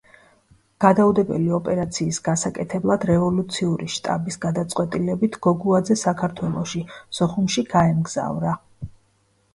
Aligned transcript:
გადაუდებელი 0.85 1.51
ოპერაციის 1.57 2.19
გასაკეთებლად 2.27 3.05
რევოლუციური 3.09 3.91
შტაბის 3.97 4.39
გადაწყვეტილებით 4.47 5.39
გოგუაძე 5.49 6.01
საქართველოში, 6.07 6.83
სოხუმში 7.19 7.69
გაემგზავრა. 7.79 8.61